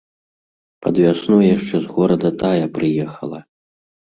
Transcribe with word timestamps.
Пад 0.85 0.95
вясну 1.03 1.37
яшчэ 1.57 1.75
з 1.83 1.87
горада 1.99 2.29
тая 2.45 2.65
прыехала. 2.79 3.39